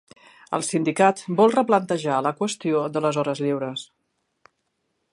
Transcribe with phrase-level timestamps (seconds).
[0.57, 3.89] El sindicat vol replantejar la qüestió de les hores lliures.